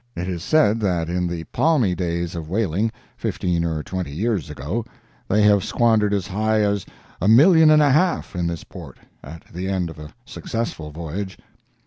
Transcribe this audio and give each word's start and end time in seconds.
It 0.15 0.27
is 0.27 0.41
said 0.41 0.79
that 0.79 1.09
in 1.09 1.27
the 1.27 1.43
palmy 1.53 1.93
days 1.93 2.33
of 2.33 2.49
whaling, 2.49 2.91
fifteen 3.17 3.63
or 3.63 3.83
twenty 3.83 4.09
years 4.09 4.49
ago, 4.49 4.83
they 5.27 5.43
have 5.43 5.63
squandered 5.63 6.11
as 6.11 6.25
high 6.25 6.61
as 6.61 6.87
a 7.21 7.27
million 7.27 7.69
and 7.69 7.83
a 7.83 7.91
half 7.91 8.35
in 8.35 8.47
this 8.47 8.63
port 8.63 8.97
at 9.23 9.43
the 9.53 9.67
end 9.67 9.91
of 9.91 9.99
a 9.99 10.09
successful 10.25 10.89
voyage. 10.89 11.37